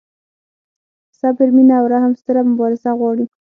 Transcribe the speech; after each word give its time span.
صبر، 1.19 1.47
مینه 1.55 1.73
او 1.79 1.85
رحم 1.93 2.13
ستره 2.21 2.41
مبارزه 2.51 2.91
غواړي. 2.99 3.25